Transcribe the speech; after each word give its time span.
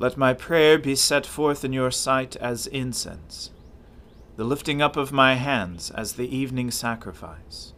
Let 0.00 0.16
my 0.16 0.32
prayer 0.32 0.78
be 0.78 0.94
set 0.94 1.26
forth 1.26 1.64
in 1.64 1.72
your 1.72 1.90
sight 1.90 2.36
as 2.36 2.68
incense, 2.68 3.50
the 4.36 4.44
lifting 4.44 4.80
up 4.80 4.96
of 4.96 5.10
my 5.10 5.34
hands 5.34 5.90
as 5.90 6.12
the 6.12 6.36
evening 6.36 6.70
sacrifice. 6.70 7.72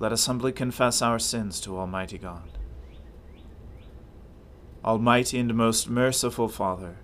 Let 0.00 0.10
us 0.10 0.26
humbly 0.26 0.50
confess 0.50 1.00
our 1.00 1.20
sins 1.20 1.60
to 1.60 1.78
Almighty 1.78 2.18
God. 2.18 2.58
Almighty 4.84 5.38
and 5.38 5.54
most 5.54 5.88
merciful 5.88 6.48
Father, 6.48 6.96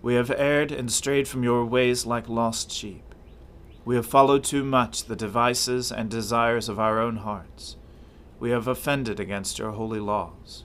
we 0.00 0.14
have 0.14 0.30
erred 0.30 0.72
and 0.72 0.90
strayed 0.90 1.28
from 1.28 1.42
your 1.42 1.66
ways 1.66 2.06
like 2.06 2.30
lost 2.30 2.72
sheep. 2.72 3.14
We 3.84 3.96
have 3.96 4.06
followed 4.06 4.42
too 4.42 4.64
much 4.64 5.04
the 5.04 5.16
devices 5.16 5.92
and 5.92 6.08
desires 6.08 6.70
of 6.70 6.80
our 6.80 6.98
own 6.98 7.16
hearts. 7.16 7.76
We 8.40 8.50
have 8.52 8.66
offended 8.66 9.20
against 9.20 9.58
your 9.58 9.72
holy 9.72 10.00
laws. 10.00 10.64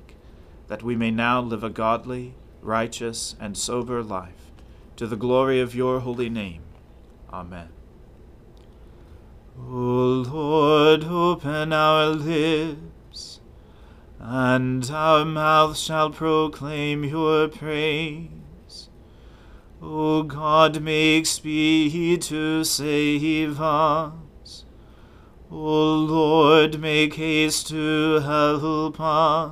that 0.71 0.83
we 0.83 0.95
may 0.95 1.11
now 1.11 1.41
live 1.41 1.65
a 1.65 1.69
godly, 1.69 2.33
righteous, 2.61 3.35
and 3.41 3.57
sober 3.57 4.01
life, 4.01 4.53
to 4.95 5.05
the 5.05 5.17
glory 5.17 5.59
of 5.59 5.75
your 5.75 5.99
holy 5.99 6.29
name. 6.29 6.61
Amen. 7.29 7.67
O 9.59 10.23
Lord, 10.31 11.03
open 11.03 11.73
our 11.73 12.05
lips, 12.05 13.41
and 14.17 14.89
our 14.89 15.25
mouth 15.25 15.77
shall 15.77 16.09
proclaim 16.09 17.03
your 17.03 17.49
praise. 17.49 18.87
O 19.81 20.23
God, 20.23 20.81
make 20.81 21.25
speed 21.25 22.21
to 22.21 22.63
save 22.63 23.59
us. 23.59 24.63
O 25.51 25.95
Lord, 25.95 26.79
make 26.79 27.15
haste 27.15 27.67
to 27.67 28.21
help 28.21 29.01
us. 29.01 29.51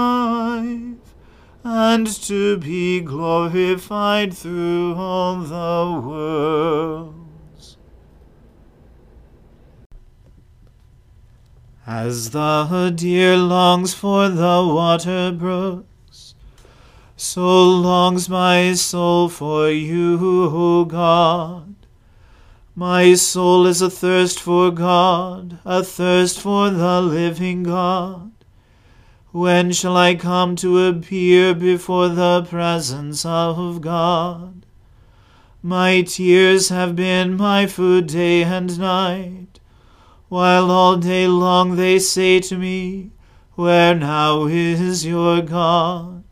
and 1.81 2.05
to 2.05 2.57
be 2.57 3.01
glorified 3.01 4.31
through 4.31 4.93
all 4.93 5.37
the 5.37 6.07
worlds. 6.07 7.77
As 11.87 12.29
the 12.29 12.93
deer 12.95 13.35
longs 13.35 13.95
for 13.95 14.29
the 14.29 14.57
water 14.77 15.31
brooks, 15.31 16.35
so 17.17 17.63
longs 17.89 18.29
my 18.29 18.73
soul 18.73 19.27
for 19.27 19.69
you, 19.69 20.19
O 20.21 20.85
God. 20.85 21.75
My 22.75 23.15
soul 23.15 23.65
is 23.65 23.81
athirst 23.81 24.39
for 24.39 24.69
God, 24.69 25.57
athirst 25.65 26.39
for 26.39 26.69
the 26.69 27.01
living 27.01 27.63
God. 27.63 28.31
When 29.33 29.71
shall 29.71 29.95
I 29.95 30.15
come 30.15 30.57
to 30.57 30.87
appear 30.87 31.55
before 31.55 32.09
the 32.09 32.43
presence 32.43 33.25
of 33.25 33.79
God? 33.79 34.65
My 35.63 36.01
tears 36.01 36.67
have 36.67 36.97
been 36.97 37.37
my 37.37 37.65
food 37.65 38.07
day 38.07 38.43
and 38.43 38.77
night, 38.77 39.61
while 40.27 40.69
all 40.69 40.97
day 40.97 41.27
long 41.27 41.77
they 41.77 41.97
say 41.97 42.41
to 42.41 42.57
me, 42.57 43.11
Where 43.55 43.95
now 43.95 44.47
is 44.47 45.05
your 45.05 45.41
God? 45.41 46.25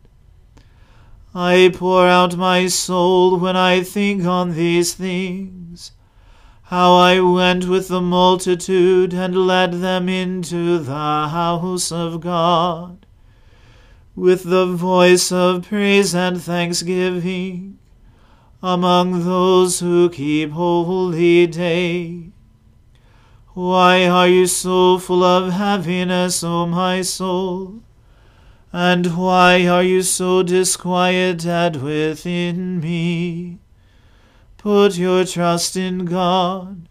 I 1.34 1.72
pour 1.72 2.06
out 2.06 2.36
my 2.36 2.66
soul 2.66 3.38
when 3.38 3.56
I 3.56 3.82
think 3.82 4.26
on 4.26 4.54
these 4.54 4.92
things, 4.92 5.92
how 6.70 6.94
I 6.94 7.18
went 7.18 7.66
with 7.66 7.88
the 7.88 8.00
multitude 8.00 9.12
and 9.12 9.36
led 9.36 9.72
them 9.72 10.08
into 10.08 10.78
the 10.78 10.92
house 10.92 11.90
of 11.90 12.20
God, 12.20 13.04
with 14.14 14.44
the 14.44 14.66
voice 14.66 15.32
of 15.32 15.66
praise 15.66 16.14
and 16.14 16.40
thanksgiving, 16.40 17.76
among 18.62 19.24
those 19.24 19.80
who 19.80 20.10
keep 20.10 20.52
holy 20.52 21.48
day. 21.48 22.30
Why 23.54 24.06
are 24.06 24.28
you 24.28 24.46
so 24.46 25.00
full 25.00 25.24
of 25.24 25.52
heaviness, 25.52 26.44
O 26.44 26.66
my 26.66 27.02
soul? 27.02 27.80
And 28.72 29.16
why 29.16 29.66
are 29.66 29.82
you 29.82 30.02
so 30.02 30.44
disquieted 30.44 31.82
within 31.82 32.78
me? 32.78 33.58
Put 34.60 34.98
your 34.98 35.24
trust 35.24 35.74
in 35.74 36.04
God, 36.04 36.86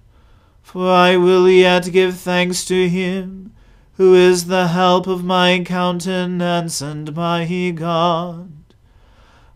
for 0.64 0.90
I 0.92 1.18
will 1.18 1.48
yet 1.48 1.92
give 1.92 2.18
thanks 2.18 2.66
to 2.66 2.90
him, 2.90 3.54
who 3.94 4.16
is 4.16 4.48
the 4.48 4.70
help 4.70 5.06
of 5.06 5.24
my 5.24 5.64
countenance 5.64 6.82
and 6.82 7.16
my 7.16 7.72
God. 7.76 8.52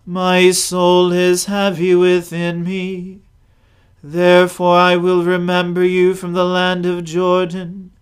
My 0.05 0.51
soul 0.51 1.11
is 1.11 1.45
heavy 1.45 1.95
within 1.95 2.63
me. 2.63 3.21
Therefore 4.03 4.77
I 4.77 4.95
will 4.95 5.23
remember 5.23 5.83
you 5.83 6.13
from 6.13 6.33
the 6.33 6.45
land 6.45 6.85
of 6.85 7.05
Jordan 7.05 7.93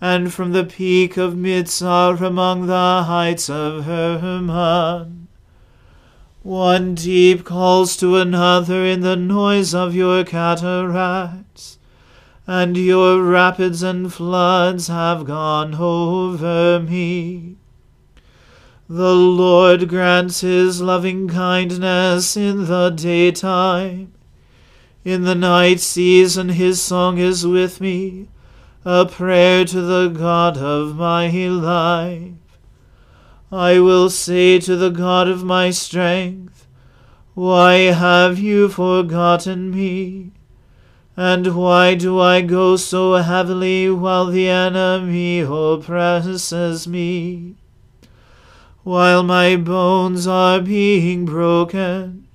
and 0.00 0.32
from 0.32 0.52
the 0.52 0.62
peak 0.62 1.16
of 1.16 1.34
Mizar 1.34 2.20
among 2.20 2.66
the 2.68 3.02
heights 3.08 3.50
of 3.50 3.86
Hermon. 3.86 5.27
One 6.48 6.94
deep 6.94 7.44
calls 7.44 7.94
to 7.98 8.16
another 8.16 8.82
in 8.82 9.02
the 9.02 9.16
noise 9.16 9.74
of 9.74 9.94
your 9.94 10.24
cataracts, 10.24 11.78
and 12.46 12.74
your 12.74 13.22
rapids 13.22 13.82
and 13.82 14.10
floods 14.10 14.86
have 14.88 15.26
gone 15.26 15.74
over 15.74 16.80
me. 16.80 17.56
The 18.88 19.14
Lord 19.14 19.90
grants 19.90 20.40
his 20.40 20.80
loving 20.80 21.28
kindness 21.28 22.34
in 22.34 22.64
the 22.64 22.88
daytime 22.88 24.14
In 25.04 25.24
the 25.24 25.34
night 25.34 25.80
season 25.80 26.48
his 26.48 26.80
song 26.80 27.18
is 27.18 27.46
with 27.46 27.78
me, 27.78 28.28
a 28.86 29.04
prayer 29.04 29.66
to 29.66 29.82
the 29.82 30.08
God 30.08 30.56
of 30.56 30.96
my 30.96 31.28
life. 31.28 32.47
I 33.50 33.80
will 33.80 34.10
say 34.10 34.58
to 34.60 34.76
the 34.76 34.90
God 34.90 35.26
of 35.26 35.42
my 35.42 35.70
strength, 35.70 36.66
Why 37.34 37.92
have 37.92 38.38
you 38.38 38.68
forgotten 38.68 39.70
me? 39.70 40.32
And 41.16 41.56
why 41.56 41.94
do 41.94 42.20
I 42.20 42.42
go 42.42 42.76
so 42.76 43.14
heavily 43.14 43.90
while 43.90 44.26
the 44.26 44.48
enemy 44.48 45.40
oppresses 45.40 46.86
me? 46.86 47.56
While 48.84 49.22
my 49.22 49.56
bones 49.56 50.26
are 50.26 50.60
being 50.60 51.24
broken, 51.24 52.28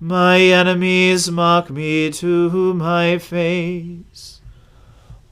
my 0.00 0.40
enemies 0.40 1.30
mock 1.30 1.70
me 1.70 2.10
to 2.10 2.74
my 2.74 3.18
face. 3.18 4.40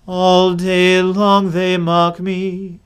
All 0.06 0.54
day 0.54 1.02
long 1.02 1.50
they 1.50 1.76
mock 1.76 2.20
me, 2.20 2.80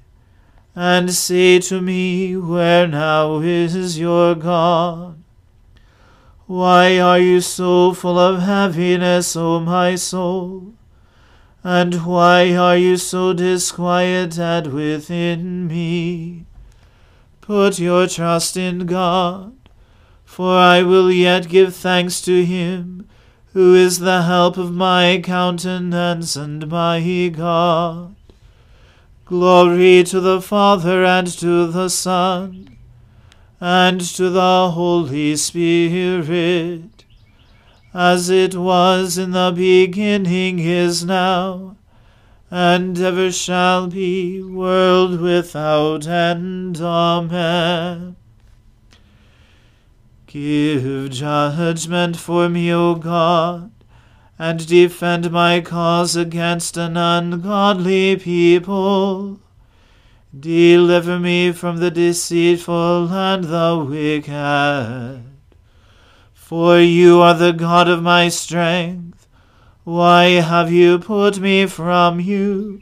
and 0.75 1.13
say 1.13 1.61
to 1.61 1.81
me, 1.81 2.37
Where 2.37 2.89
now 2.89 3.41
is 3.41 3.99
your 3.99 4.35
God? 4.35 5.23
Why 6.47 6.99
are 6.99 7.19
you 7.19 7.41
so 7.41 7.95
full 7.95 8.19
of 8.19 8.43
heaviness, 8.43 9.37
O 9.37 9.61
my 9.61 9.95
soul? 9.95 10.75
And 11.63 12.05
why 12.05 12.55
are 12.55 12.77
you 12.77 12.99
so 12.99 13.33
disquieted 13.33 14.67
within 14.67 15.67
me? 15.67 16.45
Put 17.41 17.79
your 17.79 18.07
trust 18.07 18.57
in 18.57 18.87
God, 18.87 19.55
for 20.25 20.57
I 20.57 20.83
will 20.83 21.11
yet 21.11 21.49
give 21.49 21.75
thanks 21.75 22.21
to 22.23 22.45
him, 22.45 23.09
who 23.55 23.75
is 23.75 24.01
the 24.01 24.23
help 24.23 24.59
of 24.59 24.75
my 24.75 25.21
countenance 25.25 26.37
and 26.37 26.69
my 26.69 27.29
God. 27.35 28.14
Glory 29.27 30.05
to 30.05 30.21
the 30.21 30.43
Father 30.43 31.03
and 31.03 31.27
to 31.27 31.67
the 31.67 31.89
Son 31.89 32.77
and 33.59 33.99
to 33.99 34.29
the 34.29 34.71
Holy 34.73 35.35
Spirit, 35.37 37.07
as 37.95 38.29
it 38.29 38.55
was 38.55 39.17
in 39.17 39.31
the 39.31 39.51
beginning 39.57 40.59
is 40.59 41.07
now, 41.07 41.75
and 42.51 43.01
ever 43.01 43.33
shall 43.33 43.87
be, 43.87 44.43
world 44.43 45.19
without 45.19 46.07
end. 46.07 46.79
Amen. 46.83 48.17
Give 50.27 51.09
judgment 51.11 52.19
for 52.19 52.51
me, 52.51 52.71
O 52.75 52.97
God, 52.97 53.71
and 54.39 54.67
defend 54.67 55.31
my 55.31 55.61
cause 55.61 56.17
against 56.17 56.77
an 56.77 56.97
ungodly 56.97 58.17
people 58.17 59.41
Deliver 60.39 61.21
me 61.21 61.53
from 61.53 61.77
the 61.77 61.93
deceitful 61.93 63.09
and 63.13 63.45
the 63.45 63.87
wicked. 63.89 65.23
For 66.33 66.81
you 66.81 67.21
are 67.21 67.35
the 67.35 67.53
God 67.53 67.89
of 67.89 68.03
my 68.03 68.29
strength. 68.29 69.29
Why 69.85 70.41
have 70.41 70.73
you 70.73 70.99
put 70.99 71.39
me 71.39 71.67
from 71.67 72.19
you? 72.19 72.81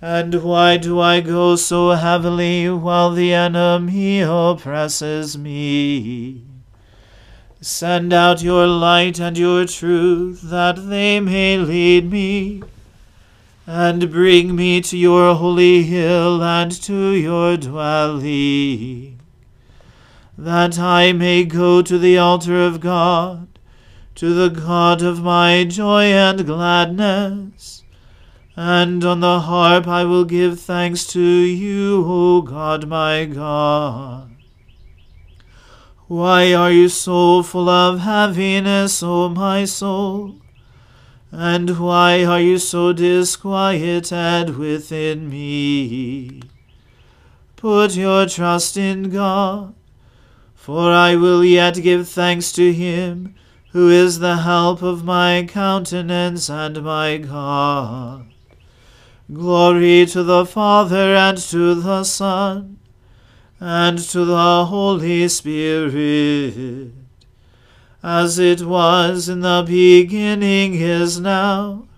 And 0.00 0.42
why 0.42 0.78
do 0.78 1.00
I 1.00 1.20
go 1.20 1.56
so 1.56 1.90
heavily 1.90 2.70
while 2.70 3.10
the 3.10 3.34
enemy 3.34 4.20
oppresses 4.20 5.36
me? 5.36 6.53
Send 7.66 8.12
out 8.12 8.42
your 8.42 8.66
light 8.66 9.18
and 9.18 9.38
your 9.38 9.64
truth, 9.64 10.42
that 10.42 10.90
they 10.90 11.18
may 11.18 11.56
lead 11.56 12.10
me 12.10 12.62
and 13.66 14.12
bring 14.12 14.54
me 14.54 14.82
to 14.82 14.98
your 14.98 15.34
holy 15.34 15.82
hill 15.82 16.42
and 16.42 16.70
to 16.82 17.12
your 17.12 17.56
dwelling, 17.56 19.18
that 20.36 20.78
I 20.78 21.14
may 21.14 21.44
go 21.44 21.80
to 21.80 21.98
the 21.98 22.18
altar 22.18 22.62
of 22.62 22.80
God, 22.80 23.48
to 24.16 24.34
the 24.34 24.50
God 24.50 25.00
of 25.00 25.22
my 25.22 25.64
joy 25.64 26.04
and 26.04 26.44
gladness. 26.44 27.82
And 28.56 29.02
on 29.02 29.20
the 29.20 29.40
harp 29.40 29.88
I 29.88 30.04
will 30.04 30.26
give 30.26 30.60
thanks 30.60 31.06
to 31.14 31.22
you, 31.22 32.04
O 32.06 32.42
God 32.42 32.86
my 32.86 33.24
God. 33.24 34.33
Why 36.14 36.54
are 36.54 36.70
you 36.70 36.90
so 36.90 37.42
full 37.42 37.68
of 37.68 37.98
heaviness, 37.98 39.02
O 39.02 39.28
my 39.30 39.64
soul? 39.64 40.36
And 41.32 41.76
why 41.76 42.24
are 42.24 42.40
you 42.40 42.58
so 42.58 42.92
disquieted 42.92 44.56
within 44.56 45.28
me? 45.28 46.40
Put 47.56 47.96
your 47.96 48.26
trust 48.26 48.76
in 48.76 49.10
God, 49.10 49.74
for 50.54 50.92
I 50.92 51.16
will 51.16 51.44
yet 51.44 51.82
give 51.82 52.08
thanks 52.08 52.52
to 52.52 52.72
him 52.72 53.34
who 53.72 53.88
is 53.88 54.20
the 54.20 54.36
help 54.36 54.82
of 54.82 55.02
my 55.02 55.44
countenance 55.50 56.48
and 56.48 56.80
my 56.84 57.16
God. 57.16 58.32
Glory 59.32 60.06
to 60.06 60.22
the 60.22 60.46
Father 60.46 61.16
and 61.16 61.38
to 61.38 61.74
the 61.74 62.04
Son 62.04 62.78
and 63.60 63.98
to 63.98 64.24
the 64.24 64.66
Holy 64.66 65.28
Spirit 65.28 66.92
as 68.04 68.38
it 68.38 68.60
was 68.60 69.30
in 69.30 69.40
the 69.40 69.64
beginning 69.66 70.74
is 70.74 71.18
now, 71.18 71.88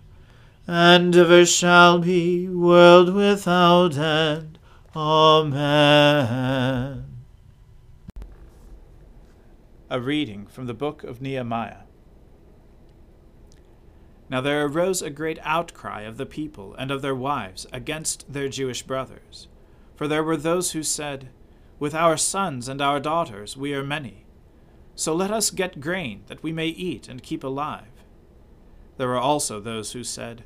and 0.64 1.17
ever 1.17 1.44
shall 1.44 1.99
be, 1.99 2.47
world 2.47 3.12
without 3.12 3.99
end. 3.99 4.56
Amen. 4.94 5.56
A 9.91 10.00
reading 10.00 10.47
from 10.47 10.67
the 10.67 10.75
book 10.75 11.03
of 11.03 11.20
Nehemiah. 11.20 11.79
Now 14.31 14.41
there 14.41 14.64
arose 14.64 15.03
a 15.03 15.11
great 15.11 15.41
outcry 15.43 16.03
of 16.03 16.19
the 16.19 16.26
people 16.26 16.76
and 16.79 16.93
of 16.93 17.03
their 17.03 17.17
wives 17.17 17.67
against 17.73 18.32
their 18.32 18.49
Jewish 18.49 18.85
brothers. 18.85 19.49
For 19.97 20.06
there 20.06 20.23
were 20.23 20.37
those 20.37 20.70
who 20.70 20.85
said, 20.85 21.31
With 21.78 21.94
our 21.94 22.17
sons 22.17 22.69
and 22.69 22.81
our 22.81 23.00
daughters 23.00 23.56
we 23.56 23.75
are 23.75 23.84
many 23.84 24.26
so 24.99 25.14
let 25.14 25.31
us 25.31 25.50
get 25.50 25.78
grain, 25.78 26.23
that 26.26 26.43
we 26.43 26.52
may 26.52 26.69
eat 26.69 27.06
and 27.06 27.23
keep 27.23 27.44
alive. 27.44 28.02
There 28.96 29.08
were 29.08 29.19
also 29.19 29.60
those 29.60 29.93
who 29.93 30.03
said, 30.03 30.44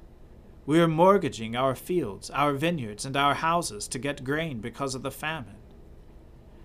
We 0.67 0.81
are 0.81 0.89
mortgaging 0.89 1.55
our 1.55 1.77
fields, 1.77 2.31
our 2.31 2.53
vineyards, 2.55 3.07
and 3.07 3.17
our 3.17 3.35
houses 3.35 3.87
to 3.87 3.99
get 4.01 4.25
grain 4.25 4.61
because 4.61 4.97
of 4.97 5.03
the 5.03 5.13
famine. 5.13 5.55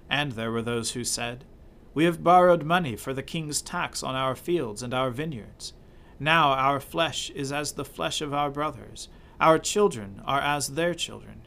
And 0.10 0.32
there 0.32 0.52
were 0.52 0.64
those 0.64 0.92
who 0.92 1.04
said, 1.04 1.46
We 1.94 2.06
have 2.06 2.24
borrowed 2.24 2.64
money 2.64 2.96
for 2.96 3.14
the 3.14 3.24
king's 3.24 3.62
tax 3.62 4.02
on 4.02 4.16
our 4.16 4.36
fields 4.36 4.82
and 4.82 4.94
our 4.94 5.12
vineyards. 5.12 5.74
Now 6.20 6.54
our 6.54 6.80
flesh 6.80 7.30
is 7.30 7.52
as 7.52 7.74
the 7.74 7.86
flesh 7.86 8.20
of 8.20 8.34
our 8.34 8.50
brothers, 8.50 9.10
our 9.40 9.60
children 9.60 10.24
are 10.26 10.42
as 10.42 10.70
their 10.70 10.96
children. 10.96 11.44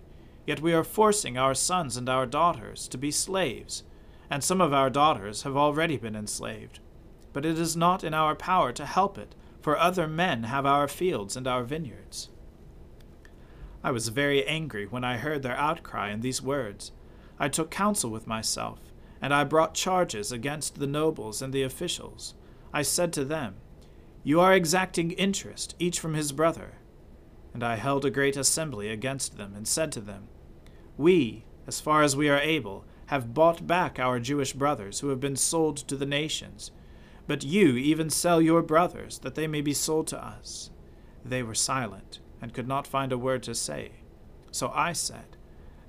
Yet 0.48 0.60
we 0.60 0.72
are 0.72 0.82
forcing 0.82 1.38
our 1.38 1.54
sons 1.54 1.96
and 1.96 2.08
our 2.08 2.26
daughters 2.26 2.88
to 2.88 2.98
be 2.98 3.12
slaves 3.12 3.84
and 4.30 4.44
some 4.44 4.60
of 4.60 4.72
our 4.72 4.90
daughters 4.90 5.42
have 5.42 5.56
already 5.56 5.96
been 5.96 6.16
enslaved. 6.16 6.80
But 7.32 7.44
it 7.44 7.58
is 7.58 7.76
not 7.76 8.04
in 8.04 8.14
our 8.14 8.34
power 8.34 8.72
to 8.72 8.86
help 8.86 9.16
it, 9.18 9.34
for 9.60 9.76
other 9.76 10.06
men 10.06 10.44
have 10.44 10.66
our 10.66 10.88
fields 10.88 11.36
and 11.36 11.46
our 11.46 11.62
vineyards. 11.62 12.28
I 13.82 13.90
was 13.90 14.08
very 14.08 14.46
angry 14.46 14.86
when 14.86 15.04
I 15.04 15.18
heard 15.18 15.42
their 15.42 15.56
outcry 15.56 16.08
and 16.08 16.22
these 16.22 16.42
words. 16.42 16.92
I 17.38 17.48
took 17.48 17.70
counsel 17.70 18.10
with 18.10 18.26
myself, 18.26 18.80
and 19.20 19.32
I 19.32 19.44
brought 19.44 19.74
charges 19.74 20.32
against 20.32 20.78
the 20.78 20.86
nobles 20.86 21.40
and 21.40 21.52
the 21.52 21.62
officials. 21.62 22.34
I 22.72 22.82
said 22.82 23.12
to 23.14 23.24
them, 23.24 23.56
You 24.24 24.40
are 24.40 24.52
exacting 24.52 25.12
interest, 25.12 25.74
each 25.78 26.00
from 26.00 26.14
his 26.14 26.32
brother. 26.32 26.78
And 27.54 27.62
I 27.62 27.76
held 27.76 28.04
a 28.04 28.10
great 28.10 28.36
assembly 28.36 28.88
against 28.88 29.36
them, 29.36 29.54
and 29.54 29.66
said 29.66 29.92
to 29.92 30.00
them, 30.00 30.28
We, 30.98 31.44
as 31.66 31.80
far 31.80 32.02
as 32.02 32.16
we 32.16 32.28
are 32.28 32.40
able, 32.40 32.84
have 33.06 33.32
bought 33.32 33.66
back 33.66 33.98
our 33.98 34.20
Jewish 34.20 34.52
brothers 34.52 35.00
who 35.00 35.08
have 35.08 35.20
been 35.20 35.36
sold 35.36 35.78
to 35.78 35.96
the 35.96 36.04
nations. 36.04 36.72
But 37.26 37.44
you 37.44 37.76
even 37.76 38.10
sell 38.10 38.42
your 38.42 38.62
brothers, 38.62 39.18
that 39.20 39.34
they 39.34 39.46
may 39.46 39.60
be 39.60 39.72
sold 39.72 40.08
to 40.08 40.22
us. 40.22 40.70
They 41.24 41.42
were 41.42 41.54
silent, 41.54 42.18
and 42.42 42.52
could 42.52 42.68
not 42.68 42.86
find 42.86 43.12
a 43.12 43.18
word 43.18 43.42
to 43.44 43.54
say. 43.54 43.92
So 44.50 44.72
I 44.74 44.92
said, 44.92 45.36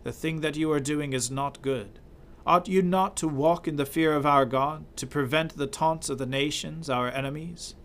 The 0.03 0.11
thing 0.11 0.41
that 0.41 0.55
you 0.55 0.71
are 0.71 0.79
doing 0.79 1.13
is 1.13 1.31
not 1.31 1.61
good. 1.61 1.99
Ought 2.45 2.67
you 2.67 2.81
not 2.81 3.17
to 3.17 3.27
walk 3.27 3.67
in 3.67 3.75
the 3.75 3.85
fear 3.85 4.13
of 4.13 4.25
our 4.25 4.45
God, 4.45 4.85
to 4.97 5.07
prevent 5.07 5.57
the 5.57 5.67
taunts 5.67 6.09
of 6.09 6.19
the 6.19 6.25
nations, 6.25 6.89
our 6.89 7.09
enemies? 7.09 7.75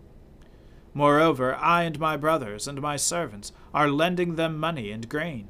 Moreover, 0.92 1.56
I 1.56 1.82
and 1.82 1.98
my 1.98 2.16
brothers 2.16 2.68
and 2.68 2.80
my 2.80 2.96
servants 2.96 3.50
are 3.72 3.88
lending 3.88 4.36
them 4.36 4.58
money 4.58 4.90
and 4.90 5.08
grain. 5.08 5.48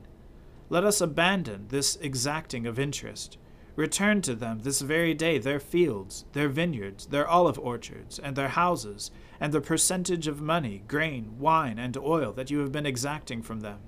Let 0.68 0.84
us 0.84 1.00
abandon 1.00 1.66
this 1.68 1.96
exacting 1.96 2.66
of 2.66 2.78
interest 2.78 3.38
Return 3.76 4.22
to 4.22 4.36
them 4.36 4.60
this 4.60 4.80
very 4.80 5.14
day 5.14 5.38
their 5.38 5.58
fields, 5.58 6.24
their 6.32 6.48
vineyards, 6.48 7.06
their 7.06 7.26
olive 7.26 7.58
orchards, 7.58 8.20
and 8.20 8.36
their 8.36 8.50
houses, 8.50 9.10
and 9.40 9.52
the 9.52 9.60
percentage 9.60 10.28
of 10.28 10.40
money, 10.40 10.84
grain, 10.86 11.38
wine, 11.40 11.78
and 11.78 11.96
oil 11.96 12.32
that 12.32 12.50
you 12.50 12.60
have 12.60 12.70
been 12.70 12.86
exacting 12.86 13.42
from 13.42 13.60
them. 13.60 13.80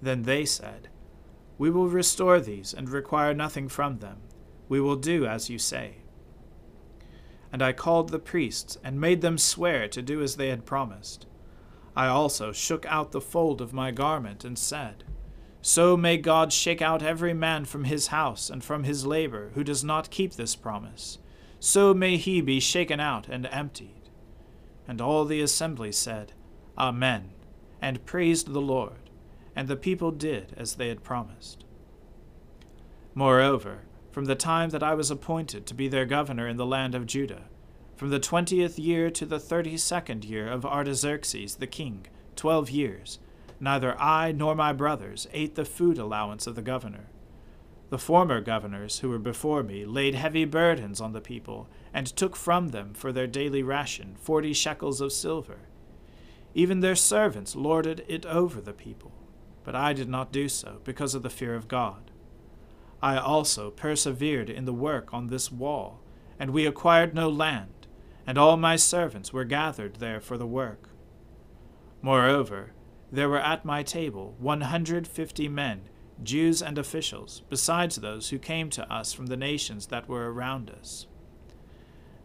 Then 0.00 0.22
they 0.22 0.46
said, 0.46 0.88
We 1.58 1.68
will 1.68 1.88
restore 1.88 2.40
these 2.40 2.72
and 2.72 2.88
require 2.88 3.34
nothing 3.34 3.68
from 3.68 3.98
them. 3.98 4.22
We 4.68 4.80
will 4.80 4.96
do 4.96 5.26
as 5.26 5.50
you 5.50 5.58
say. 5.58 5.96
And 7.52 7.62
I 7.62 7.72
called 7.72 8.08
the 8.08 8.18
priests 8.18 8.78
and 8.82 9.00
made 9.00 9.20
them 9.20 9.36
swear 9.36 9.88
to 9.88 10.00
do 10.00 10.22
as 10.22 10.36
they 10.36 10.48
had 10.48 10.64
promised. 10.64 11.26
I 11.94 12.06
also 12.06 12.50
shook 12.50 12.86
out 12.86 13.12
the 13.12 13.20
fold 13.20 13.60
of 13.60 13.74
my 13.74 13.90
garment 13.90 14.42
and 14.42 14.58
said, 14.58 15.04
so 15.66 15.96
may 15.96 16.18
God 16.18 16.52
shake 16.52 16.82
out 16.82 17.02
every 17.02 17.32
man 17.32 17.64
from 17.64 17.84
his 17.84 18.08
house 18.08 18.50
and 18.50 18.62
from 18.62 18.84
his 18.84 19.06
labor 19.06 19.50
who 19.54 19.64
does 19.64 19.82
not 19.82 20.10
keep 20.10 20.34
this 20.34 20.54
promise. 20.54 21.16
So 21.58 21.94
may 21.94 22.18
he 22.18 22.42
be 22.42 22.60
shaken 22.60 23.00
out 23.00 23.28
and 23.30 23.46
emptied. 23.46 24.10
And 24.86 25.00
all 25.00 25.24
the 25.24 25.40
assembly 25.40 25.90
said, 25.90 26.34
Amen, 26.76 27.30
and 27.80 28.04
praised 28.04 28.52
the 28.52 28.60
Lord. 28.60 29.08
And 29.56 29.66
the 29.66 29.74
people 29.74 30.10
did 30.10 30.52
as 30.54 30.74
they 30.74 30.88
had 30.88 31.02
promised. 31.02 31.64
Moreover, 33.14 33.84
from 34.10 34.26
the 34.26 34.34
time 34.34 34.68
that 34.68 34.82
I 34.82 34.92
was 34.92 35.10
appointed 35.10 35.64
to 35.64 35.74
be 35.74 35.88
their 35.88 36.04
governor 36.04 36.46
in 36.46 36.58
the 36.58 36.66
land 36.66 36.94
of 36.94 37.06
Judah, 37.06 37.44
from 37.96 38.10
the 38.10 38.20
twentieth 38.20 38.78
year 38.78 39.08
to 39.12 39.24
the 39.24 39.40
thirty 39.40 39.78
second 39.78 40.26
year 40.26 40.46
of 40.46 40.66
Artaxerxes 40.66 41.54
the 41.54 41.66
king, 41.66 42.06
twelve 42.36 42.68
years, 42.68 43.18
Neither 43.64 43.98
I 43.98 44.30
nor 44.30 44.54
my 44.54 44.74
brothers 44.74 45.26
ate 45.32 45.54
the 45.54 45.64
food 45.64 45.96
allowance 45.96 46.46
of 46.46 46.54
the 46.54 46.60
governor. 46.60 47.06
The 47.88 47.96
former 47.96 48.42
governors 48.42 48.98
who 48.98 49.08
were 49.08 49.18
before 49.18 49.62
me 49.62 49.86
laid 49.86 50.14
heavy 50.14 50.44
burdens 50.44 51.00
on 51.00 51.14
the 51.14 51.22
people, 51.22 51.66
and 51.90 52.06
took 52.06 52.36
from 52.36 52.68
them 52.68 52.92
for 52.92 53.10
their 53.10 53.26
daily 53.26 53.62
ration 53.62 54.16
forty 54.20 54.52
shekels 54.52 55.00
of 55.00 55.14
silver. 55.14 55.60
Even 56.52 56.80
their 56.80 56.94
servants 56.94 57.56
lorded 57.56 58.04
it 58.06 58.26
over 58.26 58.60
the 58.60 58.74
people, 58.74 59.12
but 59.64 59.74
I 59.74 59.94
did 59.94 60.10
not 60.10 60.30
do 60.30 60.46
so, 60.46 60.82
because 60.84 61.14
of 61.14 61.22
the 61.22 61.30
fear 61.30 61.54
of 61.54 61.66
God. 61.66 62.10
I 63.00 63.16
also 63.16 63.70
persevered 63.70 64.50
in 64.50 64.66
the 64.66 64.74
work 64.74 65.14
on 65.14 65.28
this 65.28 65.50
wall, 65.50 66.02
and 66.38 66.50
we 66.50 66.66
acquired 66.66 67.14
no 67.14 67.30
land, 67.30 67.86
and 68.26 68.36
all 68.36 68.58
my 68.58 68.76
servants 68.76 69.32
were 69.32 69.44
gathered 69.44 69.96
there 69.96 70.20
for 70.20 70.36
the 70.36 70.46
work. 70.46 70.90
Moreover, 72.02 72.74
there 73.14 73.28
were 73.28 73.40
at 73.40 73.64
my 73.64 73.82
table 73.82 74.34
one 74.38 74.62
hundred 74.62 75.06
fifty 75.06 75.48
men, 75.48 75.82
Jews 76.22 76.60
and 76.60 76.76
officials, 76.78 77.42
besides 77.48 77.96
those 77.96 78.30
who 78.30 78.38
came 78.38 78.70
to 78.70 78.92
us 78.92 79.12
from 79.12 79.26
the 79.26 79.36
nations 79.36 79.86
that 79.86 80.08
were 80.08 80.32
around 80.32 80.68
us. 80.68 81.06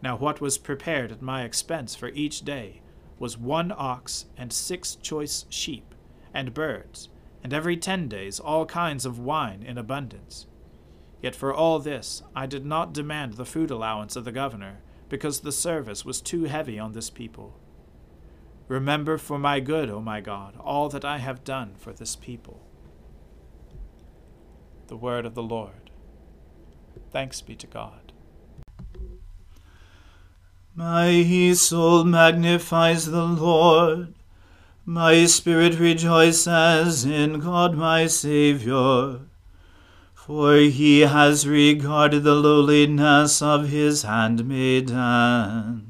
Now 0.02 0.16
what 0.16 0.40
was 0.40 0.58
prepared 0.58 1.12
at 1.12 1.22
my 1.22 1.44
expense 1.44 1.94
for 1.94 2.08
each 2.08 2.42
day 2.42 2.82
was 3.20 3.38
one 3.38 3.72
ox 3.76 4.26
and 4.36 4.52
six 4.52 4.96
choice 4.96 5.44
sheep, 5.48 5.94
and 6.34 6.54
birds, 6.54 7.08
and 7.44 7.52
every 7.52 7.76
ten 7.76 8.08
days 8.08 8.40
all 8.40 8.66
kinds 8.66 9.06
of 9.06 9.18
wine 9.18 9.62
in 9.62 9.78
abundance. 9.78 10.46
Yet 11.22 11.36
for 11.36 11.54
all 11.54 11.78
this 11.78 12.22
I 12.34 12.46
did 12.46 12.66
not 12.66 12.92
demand 12.92 13.34
the 13.34 13.44
food 13.44 13.70
allowance 13.70 14.16
of 14.16 14.24
the 14.24 14.32
governor, 14.32 14.80
because 15.08 15.40
the 15.40 15.52
service 15.52 16.04
was 16.04 16.20
too 16.20 16.44
heavy 16.44 16.78
on 16.78 16.92
this 16.92 17.10
people. 17.10 17.60
Remember 18.70 19.18
for 19.18 19.36
my 19.36 19.58
good, 19.58 19.90
O 19.90 20.00
my 20.00 20.20
God, 20.20 20.54
all 20.60 20.88
that 20.90 21.04
I 21.04 21.18
have 21.18 21.42
done 21.42 21.74
for 21.76 21.92
this 21.92 22.14
people. 22.14 22.60
The 24.86 24.96
word 24.96 25.26
of 25.26 25.34
the 25.34 25.42
Lord. 25.42 25.90
Thanks 27.10 27.40
be 27.40 27.56
to 27.56 27.66
God. 27.66 28.12
My 30.72 31.52
soul 31.54 32.04
magnifies 32.04 33.06
the 33.06 33.24
Lord. 33.24 34.14
My 34.84 35.26
spirit 35.26 35.80
rejoices 35.80 37.04
in 37.04 37.40
God 37.40 37.76
my 37.76 38.06
Saviour. 38.06 39.22
For 40.14 40.58
he 40.58 41.00
has 41.00 41.44
regarded 41.44 42.22
the 42.22 42.36
lowliness 42.36 43.42
of 43.42 43.68
his 43.68 44.02
handmaiden. 44.04 45.89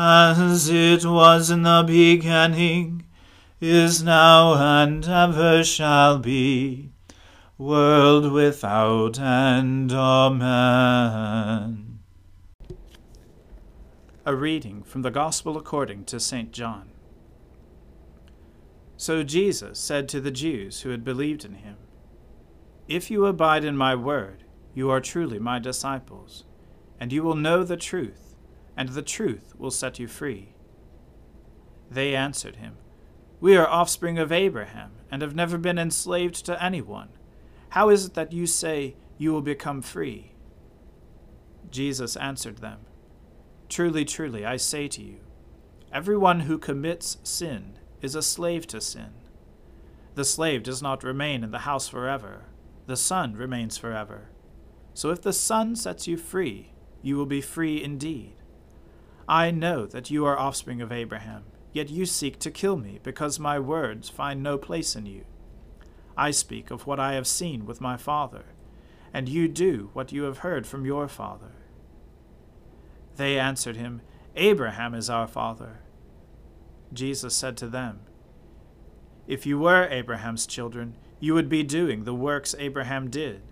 as 0.00 0.68
it 0.68 1.04
was 1.04 1.50
in 1.50 1.64
the 1.64 1.82
beginning, 1.84 3.04
is 3.60 4.00
now, 4.00 4.54
and 4.54 5.04
ever 5.08 5.64
shall 5.64 6.20
be, 6.20 6.92
world 7.56 8.30
without 8.30 9.18
end. 9.18 9.90
Amen. 9.90 11.18
A 14.24 14.36
reading 14.36 14.84
from 14.84 15.02
the 15.02 15.10
Gospel 15.10 15.56
according 15.56 16.04
to 16.04 16.20
St. 16.20 16.52
John. 16.52 16.90
So 18.96 19.24
Jesus 19.24 19.80
said 19.80 20.08
to 20.10 20.20
the 20.20 20.30
Jews 20.30 20.82
who 20.82 20.90
had 20.90 21.04
believed 21.04 21.44
in 21.44 21.54
him, 21.54 21.76
If 22.86 23.10
you 23.10 23.26
abide 23.26 23.64
in 23.64 23.76
my 23.76 23.96
word, 23.96 24.44
you 24.74 24.90
are 24.90 25.00
truly 25.00 25.40
my 25.40 25.58
disciples, 25.58 26.44
and 27.00 27.12
you 27.12 27.24
will 27.24 27.34
know 27.34 27.64
the 27.64 27.76
truth 27.76 28.27
and 28.78 28.90
the 28.90 29.02
truth 29.02 29.54
will 29.58 29.72
set 29.72 29.98
you 29.98 30.06
free. 30.06 30.54
They 31.90 32.14
answered 32.14 32.56
him, 32.56 32.76
We 33.40 33.56
are 33.56 33.66
offspring 33.66 34.18
of 34.18 34.30
Abraham, 34.30 34.92
and 35.10 35.20
have 35.20 35.34
never 35.34 35.58
been 35.58 35.78
enslaved 35.78 36.46
to 36.46 36.62
anyone. 36.62 37.08
How 37.70 37.88
is 37.88 38.06
it 38.06 38.14
that 38.14 38.32
you 38.32 38.46
say 38.46 38.94
you 39.18 39.32
will 39.32 39.42
become 39.42 39.82
free? 39.82 40.32
Jesus 41.70 42.14
answered 42.16 42.58
them, 42.58 42.78
Truly, 43.68 44.04
truly, 44.04 44.46
I 44.46 44.56
say 44.56 44.86
to 44.86 45.02
you, 45.02 45.18
everyone 45.92 46.40
who 46.40 46.56
commits 46.56 47.18
sin 47.24 47.80
is 48.00 48.14
a 48.14 48.22
slave 48.22 48.68
to 48.68 48.80
sin. 48.80 49.10
The 50.14 50.24
slave 50.24 50.62
does 50.62 50.80
not 50.80 51.02
remain 51.02 51.42
in 51.42 51.50
the 51.50 51.60
house 51.60 51.88
forever, 51.88 52.44
the 52.86 52.96
Son 52.96 53.34
remains 53.34 53.76
forever. 53.76 54.30
So 54.94 55.10
if 55.10 55.20
the 55.20 55.32
Son 55.32 55.74
sets 55.74 56.06
you 56.06 56.16
free, 56.16 56.74
you 57.02 57.16
will 57.16 57.26
be 57.26 57.40
free 57.40 57.82
indeed. 57.82 58.37
I 59.28 59.50
know 59.50 59.84
that 59.84 60.10
you 60.10 60.24
are 60.24 60.38
offspring 60.38 60.80
of 60.80 60.90
Abraham, 60.90 61.44
yet 61.70 61.90
you 61.90 62.06
seek 62.06 62.38
to 62.38 62.50
kill 62.50 62.78
me, 62.78 62.98
because 63.02 63.38
my 63.38 63.58
words 63.58 64.08
find 64.08 64.42
no 64.42 64.56
place 64.56 64.96
in 64.96 65.04
you. 65.04 65.24
I 66.16 66.30
speak 66.30 66.70
of 66.70 66.86
what 66.86 66.98
I 66.98 67.12
have 67.12 67.26
seen 67.26 67.66
with 67.66 67.78
my 67.78 67.98
father, 67.98 68.46
and 69.12 69.28
you 69.28 69.46
do 69.46 69.90
what 69.92 70.12
you 70.12 70.22
have 70.22 70.38
heard 70.38 70.66
from 70.66 70.86
your 70.86 71.08
father. 71.08 71.52
They 73.16 73.38
answered 73.38 73.76
him, 73.76 74.00
Abraham 74.34 74.94
is 74.94 75.10
our 75.10 75.26
father. 75.26 75.80
Jesus 76.92 77.34
said 77.34 77.58
to 77.58 77.68
them, 77.68 78.00
If 79.26 79.44
you 79.44 79.58
were 79.58 79.88
Abraham's 79.90 80.46
children, 80.46 80.96
you 81.20 81.34
would 81.34 81.50
be 81.50 81.62
doing 81.62 82.04
the 82.04 82.14
works 82.14 82.54
Abraham 82.58 83.10
did. 83.10 83.42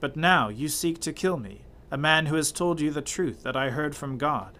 But 0.00 0.16
now 0.16 0.48
you 0.48 0.68
seek 0.68 0.98
to 1.00 1.12
kill 1.12 1.36
me, 1.36 1.62
a 1.90 1.98
man 1.98 2.26
who 2.26 2.36
has 2.36 2.52
told 2.52 2.80
you 2.80 2.90
the 2.90 3.02
truth 3.02 3.42
that 3.42 3.56
I 3.56 3.68
heard 3.68 3.94
from 3.94 4.16
God. 4.16 4.59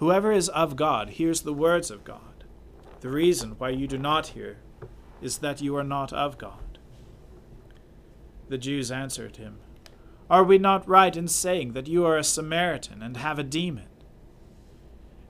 Whoever 0.00 0.32
is 0.32 0.48
of 0.48 0.76
God 0.76 1.10
hears 1.10 1.42
the 1.42 1.52
words 1.52 1.90
of 1.90 2.04
God. 2.04 2.44
The 3.00 3.10
reason 3.10 3.50
why 3.58 3.68
you 3.68 3.86
do 3.86 3.98
not 3.98 4.28
hear 4.28 4.56
is 5.20 5.38
that 5.38 5.60
you 5.60 5.76
are 5.76 5.84
not 5.84 6.10
of 6.10 6.38
God. 6.38 6.78
The 8.48 8.56
Jews 8.56 8.90
answered 8.90 9.36
him, 9.36 9.58
Are 10.30 10.42
we 10.42 10.56
not 10.56 10.88
right 10.88 11.14
in 11.14 11.28
saying 11.28 11.74
that 11.74 11.86
you 11.86 12.06
are 12.06 12.16
a 12.16 12.24
Samaritan 12.24 13.02
and 13.02 13.18
have 13.18 13.38
a 13.38 13.42
demon? 13.42 13.88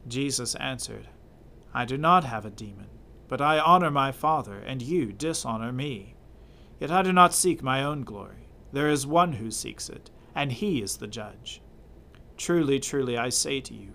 Jesus 0.07 0.55
answered, 0.55 1.09
I 1.75 1.85
do 1.85 1.99
not 1.99 2.23
have 2.23 2.47
a 2.47 2.51
demon, 2.51 2.91
but 3.27 3.41
I 3.41 3.59
honor 3.59 3.91
my 3.91 4.13
Father, 4.13 4.59
and 4.59 4.81
you 4.81 5.13
dishonor 5.13 5.73
me. 5.73 6.15
Yet 6.79 6.93
I 6.93 7.03
do 7.03 7.13
not 7.13 7.35
seek 7.35 7.61
my 7.61 7.83
own 7.83 8.05
glory. 8.05 8.49
There 8.73 8.89
is 8.89 9.05
one 9.05 9.33
who 9.33 9.51
seeks 9.51 9.89
it, 9.89 10.13
and 10.33 10.53
he 10.53 10.81
is 10.81 10.99
the 10.99 11.09
judge. 11.09 11.61
Truly, 12.37 12.79
truly, 12.79 13.19
I 13.19 13.31
say 13.31 13.61
to 13.63 13.75
you, 13.75 13.95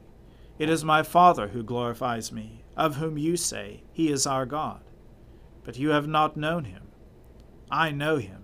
It 0.59 0.69
is 0.69 0.83
my 0.83 1.03
Father 1.03 1.49
who 1.49 1.63
glorifies 1.63 2.31
me, 2.31 2.63
of 2.77 2.97
whom 2.97 3.17
you 3.17 3.37
say, 3.37 3.83
He 3.91 4.09
is 4.11 4.27
our 4.27 4.45
God. 4.45 4.81
But 5.63 5.77
you 5.77 5.89
have 5.89 6.07
not 6.07 6.37
known 6.37 6.65
him. 6.65 6.83
I 7.69 7.91
know 7.91 8.17
him. 8.17 8.43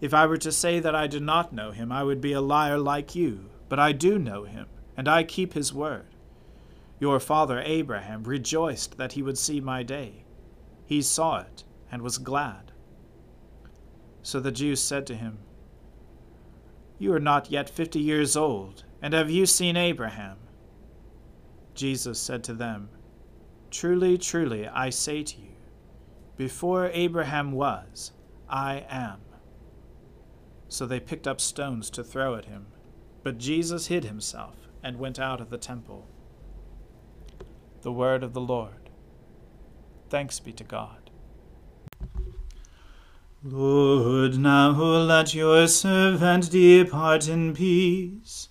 If 0.00 0.12
I 0.12 0.26
were 0.26 0.38
to 0.38 0.52
say 0.52 0.80
that 0.80 0.94
I 0.94 1.06
do 1.06 1.20
not 1.20 1.52
know 1.52 1.70
him, 1.70 1.92
I 1.92 2.02
would 2.02 2.20
be 2.20 2.32
a 2.32 2.40
liar 2.40 2.78
like 2.78 3.14
you. 3.14 3.50
But 3.68 3.78
I 3.78 3.92
do 3.92 4.18
know 4.18 4.44
him, 4.44 4.66
and 4.96 5.08
I 5.08 5.22
keep 5.22 5.54
his 5.54 5.72
word. 5.72 6.06
Your 7.00 7.18
father 7.18 7.62
Abraham 7.64 8.24
rejoiced 8.24 8.98
that 8.98 9.12
he 9.12 9.22
would 9.22 9.38
see 9.38 9.60
my 9.60 9.82
day. 9.82 10.24
He 10.84 11.02
saw 11.02 11.40
it, 11.40 11.64
and 11.90 12.02
was 12.02 12.18
glad. 12.18 12.72
So 14.22 14.40
the 14.40 14.52
Jews 14.52 14.80
said 14.80 15.06
to 15.06 15.16
him, 15.16 15.38
You 16.98 17.12
are 17.14 17.20
not 17.20 17.50
yet 17.50 17.70
fifty 17.70 17.98
years 17.98 18.36
old, 18.36 18.84
and 19.00 19.14
have 19.14 19.30
you 19.30 19.46
seen 19.46 19.76
Abraham? 19.76 20.36
Jesus 21.82 22.20
said 22.20 22.44
to 22.44 22.54
them, 22.54 22.90
Truly, 23.72 24.16
truly, 24.16 24.68
I 24.68 24.88
say 24.88 25.24
to 25.24 25.36
you, 25.36 25.56
before 26.36 26.88
Abraham 26.92 27.50
was, 27.50 28.12
I 28.48 28.86
am. 28.88 29.18
So 30.68 30.86
they 30.86 31.00
picked 31.00 31.26
up 31.26 31.40
stones 31.40 31.90
to 31.90 32.04
throw 32.04 32.36
at 32.36 32.44
him. 32.44 32.66
But 33.24 33.38
Jesus 33.38 33.88
hid 33.88 34.04
himself 34.04 34.68
and 34.84 35.00
went 35.00 35.18
out 35.18 35.40
of 35.40 35.50
the 35.50 35.58
temple. 35.58 36.06
The 37.80 37.90
word 37.90 38.22
of 38.22 38.32
the 38.32 38.40
Lord. 38.40 38.88
Thanks 40.08 40.38
be 40.38 40.52
to 40.52 40.62
God. 40.62 41.10
Lord, 43.42 44.38
now 44.38 44.70
let 44.70 45.34
your 45.34 45.66
servant 45.66 46.48
depart 46.48 47.26
in 47.26 47.54
peace 47.54 48.50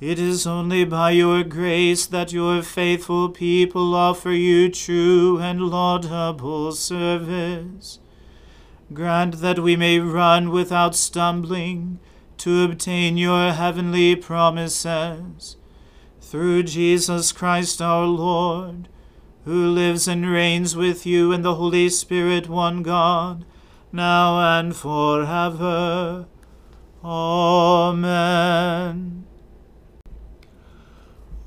it 0.00 0.18
is 0.18 0.46
only 0.46 0.84
by 0.84 1.10
your 1.10 1.44
grace 1.44 2.06
that 2.06 2.32
your 2.32 2.62
faithful 2.62 3.28
people 3.28 3.94
offer 3.94 4.30
you 4.30 4.70
true 4.70 5.38
and 5.38 5.60
laudable 5.60 6.72
service. 6.72 7.98
Grant 8.94 9.42
that 9.42 9.58
we 9.58 9.76
may 9.76 9.98
run 9.98 10.50
without 10.50 10.96
stumbling 10.96 11.98
to 12.38 12.62
obtain 12.62 13.18
your 13.18 13.52
heavenly 13.52 14.16
promises. 14.16 15.58
Through 16.22 16.62
Jesus 16.62 17.30
Christ 17.32 17.82
our 17.82 18.06
Lord, 18.06 18.88
who 19.44 19.66
lives 19.66 20.08
and 20.08 20.26
reigns 20.26 20.74
with 20.74 21.04
you 21.04 21.30
in 21.30 21.42
the 21.42 21.56
Holy 21.56 21.90
Spirit, 21.90 22.48
one 22.48 22.82
God, 22.82 23.44
now 23.92 24.58
and 24.58 24.74
forever. 24.74 26.26
Amen. 27.04 28.50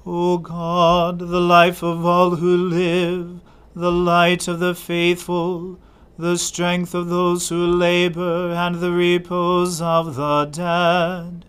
O 0.05 0.37
God, 0.37 1.19
the 1.19 1.39
life 1.39 1.81
of 1.81 2.05
all 2.05 2.35
who 2.35 2.57
live, 2.57 3.39
the 3.73 3.91
light 3.91 4.49
of 4.49 4.59
the 4.59 4.75
faithful, 4.75 5.79
the 6.17 6.37
strength 6.37 6.93
of 6.93 7.07
those 7.07 7.47
who 7.47 7.65
labor, 7.65 8.51
and 8.51 8.75
the 8.75 8.91
repose 8.91 9.81
of 9.81 10.15
the 10.15 10.43
dead. 10.45 11.45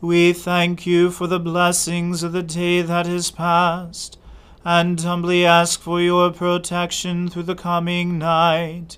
We 0.00 0.32
thank 0.32 0.86
you 0.86 1.10
for 1.10 1.26
the 1.26 1.38
blessings 1.38 2.22
of 2.22 2.32
the 2.32 2.42
day 2.42 2.80
that 2.80 3.06
is 3.06 3.30
past, 3.30 4.18
and 4.64 4.98
humbly 4.98 5.44
ask 5.44 5.78
for 5.78 6.00
your 6.00 6.30
protection 6.30 7.28
through 7.28 7.42
the 7.42 7.54
coming 7.54 8.16
night. 8.16 8.96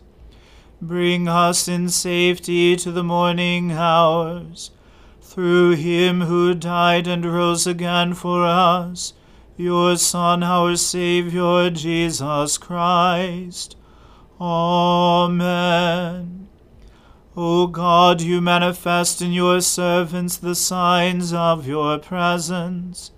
Bring 0.81 1.27
us 1.27 1.67
in 1.67 1.89
safety 1.89 2.77
to 2.77 2.93
the 2.93 3.03
morning 3.03 3.73
hours 3.73 4.71
through 5.27 5.75
him 5.75 6.23
who 6.23 6.55
died 6.55 7.09
and 7.09 7.27
rose 7.27 7.67
again 7.67 8.15
for 8.15 8.47
us, 8.47 9.13
your 9.57 9.97
Son, 9.97 10.45
our 10.45 10.77
Saviour, 10.77 11.69
Jesus 11.69 12.57
Christ. 12.57 13.77
Amen. 14.41 16.49
O 17.37 17.67
God, 17.67 18.21
you 18.21 18.41
manifest 18.41 19.21
in 19.21 19.33
your 19.33 19.61
servants 19.61 20.37
the 20.37 20.55
signs 20.55 21.33
of 21.33 21.67
your 21.67 21.99
presence. 21.99 23.11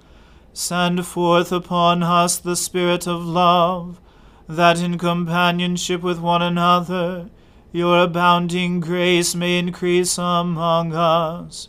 Send 0.52 1.06
forth 1.06 1.52
upon 1.52 2.02
us 2.02 2.38
the 2.38 2.56
Spirit 2.56 3.06
of 3.06 3.24
love, 3.24 4.00
that 4.48 4.80
in 4.80 4.96
companionship 4.96 6.02
with 6.02 6.18
one 6.18 6.42
another 6.42 7.28
your 7.70 8.02
abounding 8.02 8.80
grace 8.80 9.34
may 9.34 9.58
increase 9.58 10.16
among 10.16 10.94
us 10.94 11.68